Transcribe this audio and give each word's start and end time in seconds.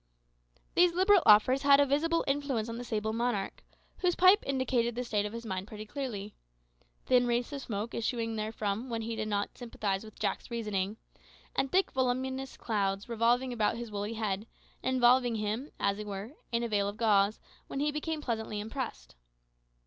These 0.73 0.95
liberal 0.95 1.21
offers 1.27 1.61
had 1.61 1.79
a 1.79 1.85
visible 1.85 2.23
influence 2.25 2.69
on 2.69 2.79
the 2.79 2.83
sable 2.83 3.13
monarch, 3.13 3.63
whose 3.99 4.15
pipe 4.15 4.43
indicated 4.47 4.95
the 4.95 5.03
state 5.03 5.27
of 5.27 5.31
his 5.33 5.45
mind 5.45 5.67
pretty 5.67 5.85
clearly 5.85 6.33
thin 7.05 7.27
wreaths 7.27 7.53
of 7.53 7.61
smoke 7.61 7.93
issuing 7.93 8.35
therefrom 8.35 8.89
when 8.89 9.03
he 9.03 9.15
did 9.15 9.27
not 9.27 9.55
sympathise 9.55 10.03
with 10.03 10.17
Jack's 10.19 10.49
reasoning, 10.49 10.97
and 11.55 11.71
thick 11.71 11.91
voluminous 11.91 12.57
clouds 12.57 13.07
revolving 13.09 13.53
about 13.53 13.77
his 13.77 13.91
woolly 13.91 14.13
head, 14.13 14.47
and 14.81 14.95
involving 14.95 15.35
him, 15.35 15.69
as 15.79 15.99
it 15.99 16.07
were, 16.07 16.31
in 16.51 16.63
a 16.63 16.67
veil 16.67 16.87
of 16.89 16.97
gauze, 16.97 17.39
when 17.67 17.79
he 17.79 17.91
became 17.91 18.21
pleasantly 18.21 18.59
impressed. 18.59 19.13